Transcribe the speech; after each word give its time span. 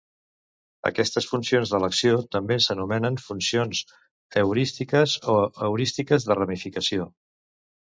Aquestes 0.89 1.27
funcions 1.31 1.73
d'elecció 1.73 2.15
també 2.37 2.59
s'anomenen 2.67 3.21
funcions 3.29 3.85
heurístiques 4.43 5.19
o 5.37 5.41
heurístiques 5.47 6.31
de 6.33 6.43
ramificació. 6.45 7.13